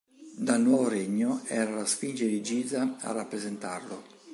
[0.39, 4.03] Dal Nuovo Regno era la Sfinge di Giza a rappresentarlo.